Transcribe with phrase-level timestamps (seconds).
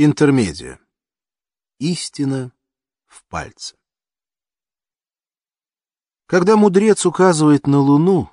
[0.00, 0.78] Интермедия.
[1.80, 2.52] Истина
[3.06, 3.74] в пальце.
[6.26, 8.30] Когда мудрец указывает на луну,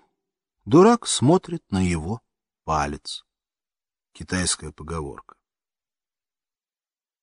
[0.66, 2.22] дурак смотрит на его
[2.66, 3.26] палец.
[4.14, 5.38] Китайская поговорка.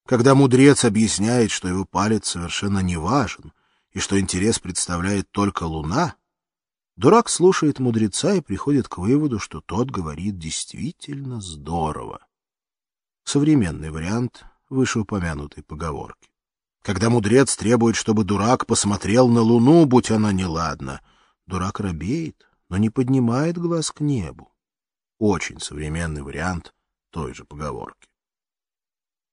[0.08, 3.52] Когда мудрец объясняет, что его палец совершенно не важен
[3.92, 6.16] и что интерес представляет только луна,
[6.96, 12.26] дурак слушает мудреца и приходит к выводу, что тот говорит действительно здорово
[13.32, 16.28] современный вариант вышеупомянутой поговорки.
[16.82, 21.00] Когда мудрец требует, чтобы дурак посмотрел на луну, будь она неладна,
[21.46, 24.52] дурак робеет, но не поднимает глаз к небу.
[25.18, 26.74] Очень современный вариант
[27.08, 28.10] той же поговорки.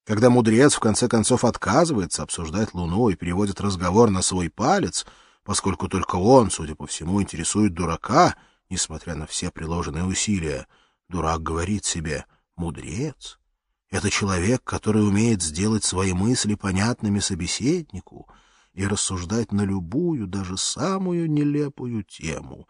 [0.05, 5.05] Когда мудрец в конце концов отказывается обсуждать луну и переводит разговор на свой палец,
[5.43, 8.37] поскольку только он, судя по всему, интересует дурака,
[8.69, 10.67] несмотря на все приложенные усилия,
[11.09, 13.39] дурак говорит себе «мудрец».
[13.89, 18.27] Это человек, который умеет сделать свои мысли понятными собеседнику
[18.73, 22.67] и рассуждать на любую, даже самую нелепую тему,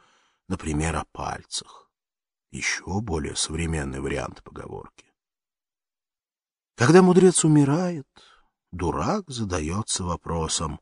[0.47, 1.92] например, о пальцах.
[2.52, 5.06] Еще более современный вариант поговорки.
[6.75, 8.08] Когда мудрец умирает,
[8.72, 10.80] дурак задается вопросом,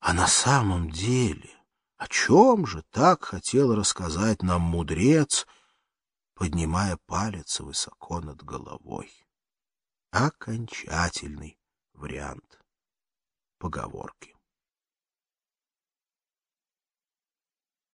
[0.00, 1.50] а на самом деле
[1.98, 5.46] о чем же так хотел рассказать нам мудрец,
[6.34, 9.10] поднимая палец высоко над головой?
[10.10, 11.58] Окончательный
[11.92, 12.58] вариант
[13.58, 14.37] поговорки.